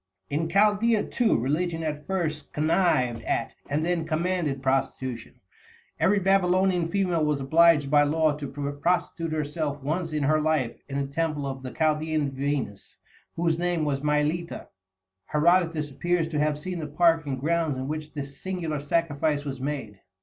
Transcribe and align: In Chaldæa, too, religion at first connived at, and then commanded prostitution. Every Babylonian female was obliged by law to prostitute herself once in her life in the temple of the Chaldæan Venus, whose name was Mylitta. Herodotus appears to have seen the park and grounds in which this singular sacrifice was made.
In 0.31 0.47
Chaldæa, 0.47 1.11
too, 1.11 1.37
religion 1.37 1.83
at 1.83 2.07
first 2.07 2.51
connived 2.53 3.21
at, 3.21 3.53
and 3.69 3.85
then 3.85 4.07
commanded 4.07 4.63
prostitution. 4.63 5.39
Every 5.99 6.17
Babylonian 6.17 6.87
female 6.87 7.23
was 7.23 7.39
obliged 7.39 7.91
by 7.91 8.01
law 8.01 8.35
to 8.37 8.47
prostitute 8.47 9.31
herself 9.31 9.79
once 9.83 10.11
in 10.11 10.23
her 10.23 10.41
life 10.41 10.75
in 10.89 10.97
the 10.99 11.05
temple 11.05 11.45
of 11.45 11.61
the 11.61 11.69
Chaldæan 11.69 12.31
Venus, 12.31 12.97
whose 13.35 13.59
name 13.59 13.85
was 13.85 14.01
Mylitta. 14.01 14.69
Herodotus 15.27 15.91
appears 15.91 16.27
to 16.29 16.39
have 16.39 16.57
seen 16.57 16.79
the 16.79 16.87
park 16.87 17.27
and 17.27 17.39
grounds 17.39 17.77
in 17.77 17.87
which 17.87 18.13
this 18.13 18.41
singular 18.41 18.79
sacrifice 18.79 19.45
was 19.45 19.61
made. 19.61 19.99